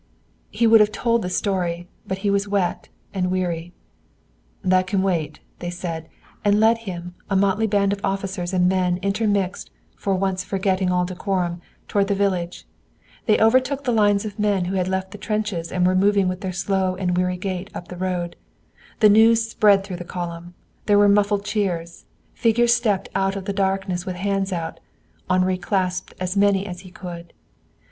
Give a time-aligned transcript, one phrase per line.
[0.49, 3.71] He would have told the story, but he was wet and weary.
[4.63, 6.09] "That can wait," they said,
[6.43, 11.05] and led him, a motley band of officers and men intermixed, for once forgetting all
[11.05, 12.65] decorum, toward the village.
[13.27, 16.41] They overtook the lines of men who had left the trenches and were moving with
[16.41, 18.35] their slow and weary gait up the road.
[19.01, 20.55] The news spread through the column.
[20.87, 22.05] There were muffled cheers.
[22.33, 24.79] Figures stepped out of the darkness with hands out.
[25.29, 27.33] Henri clasped as many as he could.